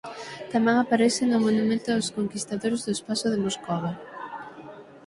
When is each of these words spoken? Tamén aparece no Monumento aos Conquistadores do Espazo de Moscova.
Tamén 0.53 0.75
aparece 0.79 1.21
no 1.25 1.43
Monumento 1.45 1.87
aos 1.91 2.11
Conquistadores 2.17 2.81
do 2.85 2.91
Espazo 2.97 3.27
de 3.33 3.41
Moscova. 3.45 3.91